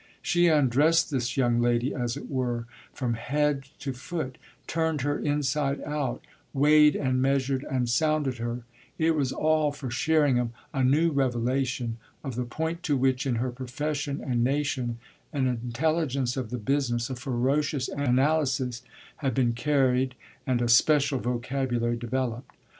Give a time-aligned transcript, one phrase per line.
[0.23, 5.79] She undressed this young lady, as it were, from head to foot, turned her inside
[5.83, 8.63] out, weighed and measured and sounded her:
[8.97, 13.51] it was all, for Sherringham, a new revelation of the point to which, in her
[13.51, 14.97] profession and nation,
[15.33, 18.81] an intelligence of the business, a ferocious analysis,
[19.17, 20.15] had been carried
[20.47, 22.49] and a special vocabulary developed.